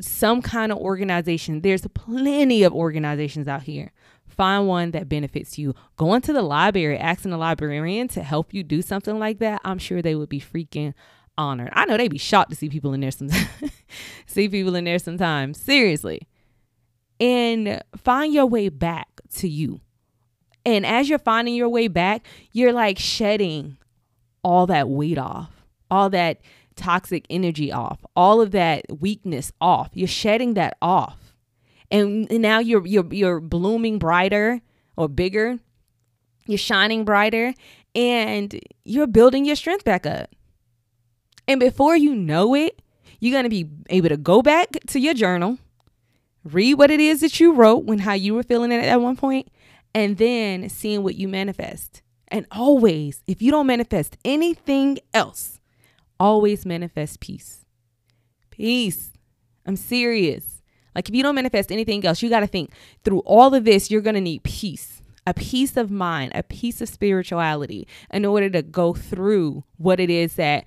some 0.00 0.42
kind 0.42 0.72
of 0.72 0.78
organization. 0.78 1.60
There's 1.60 1.86
plenty 1.94 2.62
of 2.62 2.72
organizations 2.72 3.48
out 3.48 3.62
here. 3.62 3.92
Find 4.26 4.68
one 4.68 4.90
that 4.90 5.08
benefits 5.08 5.56
you. 5.56 5.74
Going 5.96 6.20
to 6.22 6.32
the 6.32 6.42
library, 6.42 6.98
asking 6.98 7.30
the 7.30 7.38
librarian 7.38 8.08
to 8.08 8.22
help 8.22 8.52
you 8.52 8.62
do 8.62 8.82
something 8.82 9.18
like 9.18 9.38
that, 9.38 9.60
I'm 9.64 9.78
sure 9.78 10.02
they 10.02 10.14
would 10.14 10.28
be 10.28 10.40
freaking 10.40 10.92
honored. 11.38 11.70
I 11.72 11.86
know 11.86 11.96
they'd 11.96 12.10
be 12.10 12.18
shocked 12.18 12.50
to 12.50 12.56
see 12.56 12.68
people 12.68 12.92
in 12.92 13.00
there 13.00 13.10
sometimes. 13.10 13.48
see 14.26 14.48
people 14.48 14.74
in 14.74 14.84
there 14.84 14.98
sometimes. 14.98 15.58
Seriously. 15.58 16.28
And 17.18 17.82
find 17.96 18.34
your 18.34 18.46
way 18.46 18.68
back 18.68 19.08
to 19.36 19.48
you. 19.48 19.80
And 20.66 20.84
as 20.84 21.08
you're 21.08 21.20
finding 21.20 21.54
your 21.54 21.68
way 21.68 21.86
back, 21.86 22.26
you're 22.50 22.72
like 22.72 22.98
shedding 22.98 23.78
all 24.42 24.66
that 24.66 24.88
weight 24.88 25.16
off, 25.16 25.64
all 25.92 26.10
that 26.10 26.40
toxic 26.74 27.24
energy 27.30 27.70
off, 27.70 28.04
all 28.16 28.40
of 28.40 28.50
that 28.50 28.84
weakness 29.00 29.52
off. 29.60 29.90
You're 29.94 30.08
shedding 30.08 30.54
that 30.54 30.76
off. 30.82 31.36
And 31.88 32.28
now 32.28 32.58
you're 32.58 32.84
you're 32.84 33.06
you're 33.14 33.40
blooming 33.40 34.00
brighter 34.00 34.60
or 34.96 35.08
bigger. 35.08 35.60
You're 36.46 36.58
shining 36.58 37.04
brighter 37.04 37.54
and 37.94 38.60
you're 38.84 39.06
building 39.06 39.44
your 39.44 39.56
strength 39.56 39.84
back 39.84 40.04
up. 40.04 40.34
And 41.46 41.60
before 41.60 41.96
you 41.96 42.12
know 42.12 42.54
it, 42.56 42.82
you're 43.20 43.32
going 43.32 43.44
to 43.44 43.48
be 43.48 43.68
able 43.88 44.08
to 44.08 44.16
go 44.16 44.42
back 44.42 44.70
to 44.88 44.98
your 44.98 45.14
journal, 45.14 45.58
read 46.42 46.74
what 46.74 46.90
it 46.90 46.98
is 46.98 47.20
that 47.20 47.38
you 47.38 47.52
wrote 47.52 47.84
when 47.84 48.00
how 48.00 48.14
you 48.14 48.34
were 48.34 48.42
feeling 48.42 48.72
it 48.72 48.84
at 48.84 49.00
one 49.00 49.16
point, 49.16 49.48
and 49.96 50.18
then 50.18 50.68
seeing 50.68 51.02
what 51.02 51.14
you 51.14 51.26
manifest. 51.26 52.02
And 52.28 52.44
always, 52.50 53.22
if 53.26 53.40
you 53.40 53.50
don't 53.50 53.66
manifest 53.66 54.18
anything 54.26 54.98
else, 55.14 55.58
always 56.20 56.66
manifest 56.66 57.20
peace. 57.20 57.64
Peace. 58.50 59.14
I'm 59.64 59.76
serious. 59.76 60.60
Like, 60.94 61.08
if 61.08 61.14
you 61.14 61.22
don't 61.22 61.34
manifest 61.34 61.72
anything 61.72 62.04
else, 62.04 62.20
you 62.20 62.28
got 62.28 62.40
to 62.40 62.46
think 62.46 62.72
through 63.04 63.20
all 63.20 63.54
of 63.54 63.64
this, 63.64 63.90
you're 63.90 64.02
going 64.02 64.14
to 64.16 64.20
need 64.20 64.42
peace, 64.42 65.00
a 65.26 65.32
peace 65.32 65.78
of 65.78 65.90
mind, 65.90 66.32
a 66.34 66.42
peace 66.42 66.82
of 66.82 66.90
spirituality 66.90 67.88
in 68.12 68.26
order 68.26 68.50
to 68.50 68.60
go 68.60 68.92
through 68.92 69.64
what 69.78 69.98
it 69.98 70.10
is 70.10 70.34
that 70.34 70.66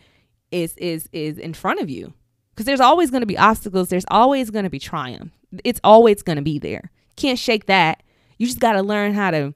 is 0.51 0.75
is 0.77 1.07
is 1.13 1.37
in 1.37 1.53
front 1.53 1.79
of 1.79 1.87
you 1.87 2.11
because 2.49 2.65
there's 2.65 2.79
always 2.79 3.11
going 3.11 3.21
to 3.21 3.27
be 3.27 3.37
obstacles 3.37 3.89
there's 3.89 4.05
always 4.09 4.49
going 4.49 4.63
to 4.63 4.69
be 4.69 4.79
triumph 4.79 5.31
it's 5.63 5.79
always 5.83 6.23
going 6.23 6.37
to 6.37 6.41
be 6.41 6.57
there 6.57 6.89
can't 7.15 7.37
shake 7.37 7.67
that 7.67 8.01
you 8.39 8.47
just 8.47 8.59
got 8.59 8.73
to 8.73 8.81
learn 8.81 9.13
how 9.13 9.29
to 9.29 9.53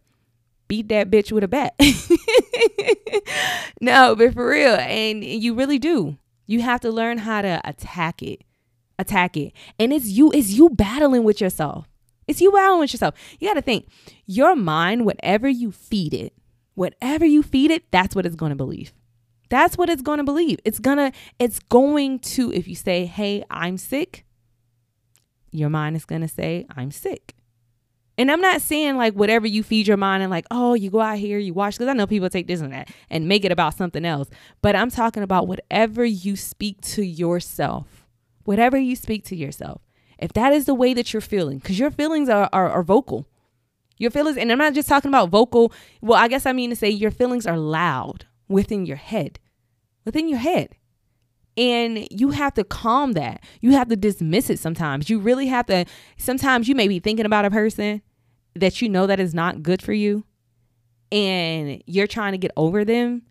beat 0.68 0.90
that 0.90 1.10
bitch 1.10 1.32
with 1.32 1.44
a 1.44 1.48
bat. 1.48 1.74
no, 3.82 4.16
but 4.16 4.34
for 4.34 4.50
real. 4.50 4.76
And 4.76 5.24
you 5.24 5.56
really 5.56 5.80
do. 5.80 6.18
You 6.46 6.62
have 6.62 6.82
to 6.82 6.92
learn 6.92 7.20
how 7.20 7.42
to 7.42 7.62
attack 7.64 8.22
it. 8.22 8.44
Attack 9.00 9.38
it. 9.38 9.54
And 9.80 9.92
it's 9.92 10.08
you, 10.08 10.32
it's 10.32 10.52
you 10.52 10.70
battling 10.70 11.24
with 11.24 11.42
yourself. 11.42 11.88
It's 12.28 12.42
you 12.42 12.52
battling 12.52 12.82
with 12.82 12.94
yourself. 12.94 13.16
You 13.40 13.48
got 13.48 13.56
to 13.56 13.62
think 13.62 13.88
your 14.26 14.56
mind, 14.56 15.06
whatever 15.06 15.48
you 15.48 15.72
feed 15.72 16.14
it, 16.14 16.34
whatever 16.76 17.26
you 17.26 17.42
feed 17.42 17.72
it, 17.72 17.90
that's 17.92 18.16
what 18.16 18.26
it's 18.26 18.36
going 18.36 18.52
to 18.52 18.56
believe. 18.56 18.94
That's 19.50 19.78
what 19.78 19.90
it's 19.90 20.02
going 20.02 20.18
to 20.18 20.24
believe. 20.24 20.60
It's 20.66 20.80
going 20.80 20.98
to, 20.98 21.12
it's 21.40 21.60
going 21.60 22.20
to, 22.20 22.52
if 22.52 22.68
you 22.68 22.76
say, 22.76 23.06
hey, 23.06 23.44
I'm 23.50 23.78
sick, 23.78 24.26
your 25.52 25.70
mind 25.70 25.96
is 25.96 26.06
going 26.06 26.22
to 26.22 26.28
say, 26.28 26.66
I'm 26.76 26.92
sick. 26.92 27.36
And 28.18 28.30
I'm 28.30 28.42
not 28.42 28.62
saying 28.62 28.96
like 28.98 29.14
whatever 29.14 29.48
you 29.48 29.64
feed 29.64 29.88
your 29.88 29.98
mind 29.98 30.22
and 30.22 30.30
like, 30.30 30.46
oh, 30.52 30.76
you 30.76 30.92
go 30.92 31.02
out 31.02 31.18
here, 31.18 31.40
you 31.40 31.54
watch, 31.54 31.76
because 31.76 31.88
I 31.88 31.94
know 31.94 32.06
people 32.06 32.30
take 32.30 32.46
this 32.48 32.62
and 32.62 32.72
that 32.72 32.90
and 33.10 33.28
make 33.28 33.44
it 33.44 33.52
about 33.52 33.74
something 33.76 34.06
else. 34.06 34.30
But 34.62 34.76
I'm 34.76 34.92
talking 34.92 35.24
about 35.24 35.48
whatever 35.48 36.06
you 36.06 36.36
speak 36.36 36.80
to 36.82 37.04
yourself, 37.04 38.06
whatever 38.44 38.78
you 38.78 38.96
speak 38.96 39.26
to 39.26 39.36
yourself. 39.36 39.82
If 40.20 40.32
that 40.34 40.54
is 40.54 40.66
the 40.66 40.76
way 40.76 40.94
that 40.94 41.12
you're 41.12 41.22
feeling, 41.22 41.58
because 41.58 41.80
your 41.80 41.92
feelings 41.92 42.30
are, 42.30 42.50
are, 42.54 42.70
are 42.70 42.84
vocal, 42.84 43.26
Your 43.98 44.12
feelings, 44.12 44.38
and 44.38 44.52
I'm 44.52 44.58
not 44.58 44.74
just 44.74 44.90
talking 44.90 45.10
about 45.10 45.30
vocal. 45.30 45.72
Well, 46.02 46.20
I 46.20 46.28
guess 46.28 46.46
I 46.46 46.54
mean 46.54 46.70
to 46.70 46.76
say 46.76 46.90
your 46.90 47.12
feelings 47.12 47.46
are 47.48 47.58
loud 47.58 48.26
within 48.48 48.86
your 48.86 48.98
head, 48.98 49.40
within 50.06 50.28
your 50.30 50.40
head. 50.40 50.76
And 51.56 52.08
you 52.10 52.32
have 52.32 52.56
to 52.56 52.64
calm 52.64 53.14
that. 53.14 53.44
You 53.62 53.72
have 53.72 53.88
to 53.90 53.96
dismiss 53.96 54.50
it 54.50 54.60
sometimes. 54.60 55.10
You 55.10 55.20
really 55.20 55.48
have 55.48 55.68
to. 55.68 55.86
Sometimes 56.18 56.68
you 56.68 56.76
may 56.76 56.88
be 56.88 57.00
thinking 57.00 57.26
about 57.26 57.46
a 57.46 57.52
person 57.52 58.02
that 58.56 58.82
you 58.82 58.90
know 58.90 59.06
that 59.08 59.20
is 59.20 59.34
not 59.34 59.62
good 59.62 59.82
for 59.82 59.94
you, 59.94 60.26
and 61.12 61.82
you're 61.86 62.08
trying 62.08 62.32
to 62.32 62.38
get 62.38 62.52
over 62.58 62.84
them, 62.84 63.24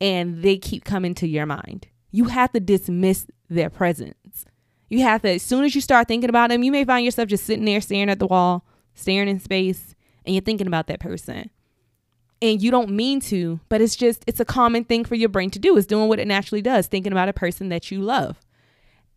and 0.00 0.42
they 0.42 0.56
keep 0.56 0.84
coming 0.84 1.14
to 1.16 1.28
your 1.28 1.46
mind. 1.46 1.88
You 2.10 2.26
have 2.26 2.52
to 2.52 2.60
dismiss 2.60 3.26
their 3.48 3.70
presence. 3.70 4.44
You 4.88 5.02
have 5.02 5.22
to, 5.22 5.30
as 5.30 5.42
soon 5.42 5.64
as 5.64 5.74
you 5.74 5.80
start 5.80 6.08
thinking 6.08 6.30
about 6.30 6.50
them, 6.50 6.62
you 6.62 6.72
may 6.72 6.84
find 6.84 7.04
yourself 7.04 7.28
just 7.28 7.44
sitting 7.44 7.64
there 7.64 7.80
staring 7.80 8.10
at 8.10 8.18
the 8.18 8.26
wall, 8.26 8.66
staring 8.94 9.28
in 9.28 9.40
space, 9.40 9.94
and 10.24 10.34
you're 10.34 10.42
thinking 10.42 10.66
about 10.66 10.86
that 10.86 11.00
person 11.00 11.50
and 12.42 12.60
you 12.60 12.72
don't 12.72 12.90
mean 12.90 13.20
to, 13.20 13.60
but 13.68 13.80
it's 13.80 13.94
just, 13.94 14.24
it's 14.26 14.40
a 14.40 14.44
common 14.44 14.82
thing 14.82 15.04
for 15.04 15.14
your 15.14 15.28
brain 15.28 15.48
to 15.50 15.60
do. 15.60 15.76
It's 15.76 15.86
doing 15.86 16.08
what 16.08 16.18
it 16.18 16.26
naturally 16.26 16.60
does, 16.60 16.88
thinking 16.88 17.12
about 17.12 17.28
a 17.28 17.32
person 17.32 17.68
that 17.68 17.92
you 17.92 18.02
love. 18.02 18.40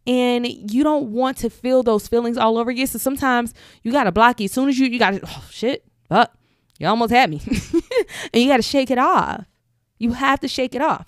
And 0.05 0.45
you 0.45 0.83
don't 0.83 1.11
want 1.11 1.37
to 1.37 1.49
feel 1.49 1.81
those 1.81 2.07
feelings 2.07 2.37
all 2.37 2.59
over 2.59 2.69
again. 2.69 2.85
So 2.85 2.99
sometimes 2.99 3.55
you 3.81 3.91
got 3.91 4.03
to 4.03 4.11
block 4.11 4.39
it. 4.39 4.45
As 4.45 4.51
soon 4.51 4.69
as 4.69 4.77
you, 4.77 4.85
you 4.87 4.99
got 4.99 5.15
to, 5.15 5.21
oh 5.25 5.47
shit, 5.49 5.83
but 6.07 6.35
you 6.77 6.87
almost 6.87 7.11
had 7.11 7.31
me. 7.31 7.41
and 8.31 8.43
you 8.43 8.47
got 8.47 8.57
to 8.57 8.63
shake 8.63 8.91
it 8.91 8.99
off. 8.99 9.43
You 9.97 10.13
have 10.13 10.39
to 10.41 10.47
shake 10.47 10.75
it 10.75 10.81
off. 10.83 11.07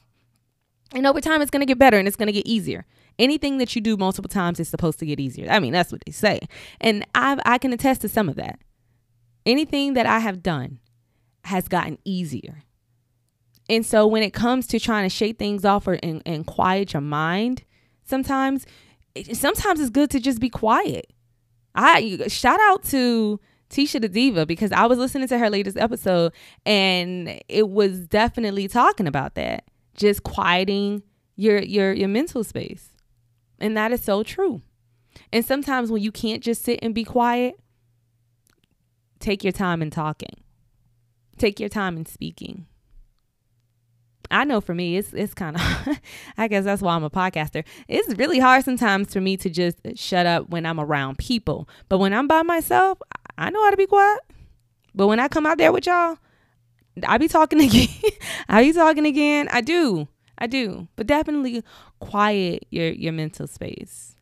And 0.96 1.06
over 1.06 1.22
time, 1.22 1.44
it's 1.44 1.52
going 1.52 1.62
to 1.62 1.68
get 1.68 1.78
better 1.78 2.00
and 2.00 2.08
it's 2.08 2.18
going 2.18 2.28
to 2.28 2.34
get 2.34 2.48
easier. 2.48 2.88
Anything 3.20 3.60
that 3.60 3.76
you 3.76 3.82
do 3.82 3.96
multiple 3.96 4.30
times 4.30 4.60
is 4.60 4.70
supposed 4.70 4.98
to 5.00 5.06
get 5.06 5.20
easier. 5.20 5.52
I 5.52 5.60
mean, 5.60 5.74
that's 5.74 5.92
what 5.92 6.02
they 6.06 6.12
say. 6.12 6.40
And 6.82 7.06
I 7.14 7.40
I 7.46 7.58
can 7.58 7.74
attest 7.74 8.02
to 8.02 8.10
some 8.10 8.30
of 8.30 8.36
that. 8.38 8.60
Anything 9.46 9.94
that 9.94 10.06
I 10.06 10.20
have 10.20 10.42
done 10.42 10.80
has 11.48 11.68
gotten 11.68 11.98
easier. 12.06 12.64
And 13.70 13.86
so 13.86 14.08
when 14.08 14.24
it 14.24 14.34
comes 14.34 14.68
to 14.68 14.80
trying 14.80 15.04
to 15.04 15.14
shake 15.14 15.38
things 15.38 15.66
off 15.66 15.88
or 15.88 16.00
and, 16.04 16.22
and 16.26 16.46
quiet 16.46 16.94
your 16.94 17.02
mind, 17.02 17.64
sometimes 18.06 18.66
sometimes 19.34 19.80
it's 19.80 19.90
good 19.90 20.10
to 20.12 20.20
just 20.20 20.40
be 20.40 20.50
quiet. 20.50 21.12
I 21.76 22.28
shout 22.28 22.60
out 22.64 22.84
to 22.86 23.40
Tisha 23.70 24.02
the 24.02 24.10
Diva 24.10 24.46
because 24.46 24.72
I 24.72 24.86
was 24.86 24.98
listening 24.98 25.28
to 25.28 25.38
her 25.38 25.50
latest 25.50 25.78
episode 25.78 26.34
and 26.66 27.42
it 27.50 27.70
was 27.70 28.08
definitely 28.08 28.68
talking 28.68 29.08
about 29.08 29.36
that. 29.36 29.66
Just 29.96 30.24
quieting 30.24 31.04
your 31.36 31.62
your 31.62 31.94
your 31.94 32.08
mental 32.08 32.44
space. 32.44 32.90
And 33.60 33.76
that 33.76 33.92
is 33.92 34.04
so 34.04 34.24
true. 34.24 34.62
And 35.34 35.44
sometimes 35.44 35.92
when 35.92 36.02
you 36.02 36.12
can't 36.12 36.44
just 36.44 36.64
sit 36.64 36.80
and 36.82 36.94
be 36.94 37.04
quiet, 37.04 37.60
take 39.20 39.44
your 39.44 39.54
time 39.54 39.82
in 39.82 39.90
talking. 39.90 40.44
Take 41.38 41.60
your 41.60 41.70
time 41.70 41.98
in 41.98 42.06
speaking. 42.06 42.66
I 44.30 44.44
know 44.44 44.60
for 44.60 44.74
me, 44.74 44.98
it's 44.98 45.14
it's 45.14 45.34
kind 45.34 45.56
of. 45.56 46.00
I 46.38 46.48
guess 46.48 46.66
that's 46.66 46.82
why 46.82 46.96
I'm 46.96 47.04
a 47.04 47.10
podcaster. 47.10 47.64
It's 47.88 48.14
really 48.16 48.40
hard 48.40 48.66
sometimes 48.66 49.14
for 49.14 49.22
me 49.22 49.38
to 49.38 49.50
just 49.50 49.78
shut 49.96 50.26
up 50.26 50.50
when 50.50 50.66
I'm 50.66 50.80
around 50.80 51.18
people. 51.18 51.70
But 51.90 52.00
when 52.00 52.14
I'm 52.14 52.28
by 52.28 52.44
myself, 52.44 53.00
I 53.38 53.50
know 53.50 53.64
how 53.64 53.72
to 53.72 53.78
be 53.78 53.88
quiet. 53.88 54.20
But 54.94 55.08
when 55.08 55.20
I 55.20 55.28
come 55.28 55.46
out 55.46 55.58
there 55.58 55.72
with 55.72 55.86
y'all, 55.86 56.18
I 57.08 57.18
be 57.18 57.28
talking 57.28 57.62
again. 57.68 57.88
I 58.50 58.64
be 58.64 58.74
talking 58.74 59.06
again. 59.06 59.48
I 59.52 59.62
do. 59.62 60.08
I 60.38 60.48
do. 60.48 60.88
But 60.96 61.08
definitely 61.08 61.64
quiet 62.00 62.66
your 62.70 62.90
your 62.90 63.14
mental 63.14 63.48
space. 63.48 64.16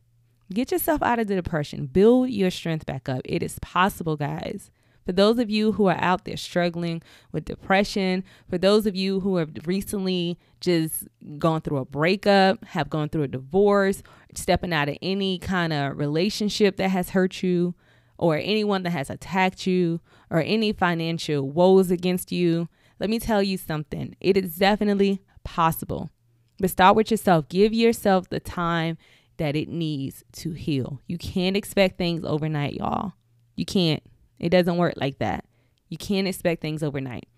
Get 0.52 0.70
yourself 0.70 1.02
out 1.02 1.18
of 1.18 1.26
the 1.26 1.34
depression. 1.34 1.86
Build 1.86 2.30
your 2.30 2.50
strength 2.50 2.86
back 2.86 3.08
up. 3.08 3.22
It 3.24 3.42
is 3.42 3.58
possible, 3.60 4.16
guys. 4.16 4.70
For 5.06 5.12
those 5.12 5.38
of 5.38 5.48
you 5.48 5.72
who 5.72 5.86
are 5.86 5.96
out 5.98 6.24
there 6.24 6.36
struggling 6.36 7.00
with 7.32 7.44
depression, 7.44 8.24
for 8.50 8.58
those 8.58 8.86
of 8.86 8.96
you 8.96 9.20
who 9.20 9.36
have 9.36 9.50
recently 9.64 10.38
just 10.60 11.06
gone 11.38 11.60
through 11.60 11.78
a 11.78 11.84
breakup, 11.84 12.64
have 12.64 12.90
gone 12.90 13.08
through 13.08 13.22
a 13.22 13.28
divorce, 13.28 14.02
stepping 14.34 14.72
out 14.72 14.88
of 14.88 14.98
any 15.00 15.38
kind 15.38 15.72
of 15.72 15.96
relationship 15.96 16.76
that 16.76 16.88
has 16.88 17.10
hurt 17.10 17.42
you, 17.42 17.74
or 18.18 18.36
anyone 18.36 18.82
that 18.82 18.90
has 18.90 19.08
attacked 19.08 19.66
you, 19.66 20.00
or 20.28 20.40
any 20.40 20.72
financial 20.72 21.48
woes 21.48 21.90
against 21.90 22.32
you, 22.32 22.68
let 22.98 23.08
me 23.08 23.18
tell 23.18 23.42
you 23.42 23.56
something. 23.56 24.16
It 24.20 24.36
is 24.36 24.56
definitely 24.56 25.22
possible. 25.44 26.10
But 26.58 26.70
start 26.70 26.96
with 26.96 27.10
yourself. 27.10 27.48
Give 27.48 27.72
yourself 27.72 28.28
the 28.28 28.40
time 28.40 28.96
that 29.36 29.54
it 29.54 29.68
needs 29.68 30.24
to 30.32 30.52
heal. 30.52 31.00
You 31.06 31.18
can't 31.18 31.56
expect 31.56 31.98
things 31.98 32.24
overnight, 32.24 32.74
y'all. 32.74 33.12
You 33.54 33.66
can't. 33.66 34.02
It 34.38 34.50
doesn't 34.50 34.76
work 34.76 34.94
like 34.96 35.18
that. 35.18 35.44
You 35.88 35.96
can't 35.96 36.28
expect 36.28 36.62
things 36.62 36.82
overnight. 36.82 37.28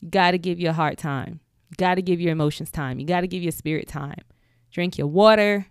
You 0.00 0.08
got 0.08 0.32
to 0.32 0.38
give 0.38 0.58
your 0.58 0.72
heart 0.72 0.98
time. 0.98 1.40
You 1.70 1.76
got 1.76 1.94
to 1.94 2.02
give 2.02 2.20
your 2.20 2.32
emotions 2.32 2.70
time. 2.70 2.98
You 2.98 3.06
got 3.06 3.22
to 3.22 3.28
give 3.28 3.42
your 3.42 3.52
spirit 3.52 3.88
time. 3.88 4.20
Drink 4.70 4.98
your 4.98 5.06
water, 5.06 5.66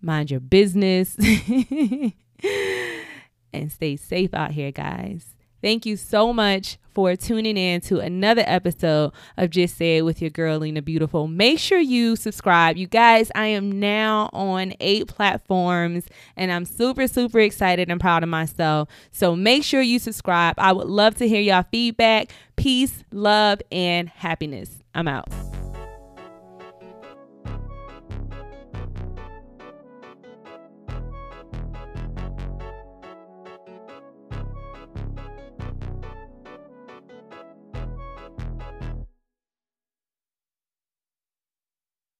mind 0.00 0.30
your 0.30 0.40
business, 0.40 1.16
and 3.52 3.70
stay 3.70 3.96
safe 3.96 4.32
out 4.32 4.52
here, 4.52 4.72
guys. 4.72 5.35
Thank 5.62 5.86
you 5.86 5.96
so 5.96 6.32
much 6.32 6.78
for 6.96 7.14
tuning 7.14 7.56
in 7.58 7.80
to 7.82 8.00
another 8.00 8.42
episode 8.46 9.12
of 9.36 9.50
Just 9.50 9.76
Say 9.76 9.98
It 9.98 10.02
with 10.02 10.22
your 10.22 10.30
girl, 10.30 10.58
Lena 10.58 10.80
Beautiful. 10.80 11.28
Make 11.28 11.58
sure 11.58 11.78
you 11.78 12.16
subscribe. 12.16 12.76
You 12.78 12.86
guys, 12.86 13.30
I 13.34 13.48
am 13.48 13.78
now 13.78 14.30
on 14.32 14.72
eight 14.80 15.06
platforms 15.06 16.06
and 16.36 16.50
I'm 16.50 16.64
super, 16.64 17.06
super 17.06 17.40
excited 17.40 17.90
and 17.90 18.00
proud 18.00 18.22
of 18.22 18.28
myself. 18.28 18.88
So 19.12 19.36
make 19.36 19.62
sure 19.62 19.82
you 19.82 19.98
subscribe. 19.98 20.54
I 20.58 20.72
would 20.72 20.88
love 20.88 21.16
to 21.16 21.28
hear 21.28 21.40
y'all 21.40 21.66
feedback. 21.70 22.32
Peace, 22.56 23.04
love, 23.12 23.60
and 23.70 24.08
happiness. 24.08 24.78
I'm 24.94 25.08
out. 25.08 25.28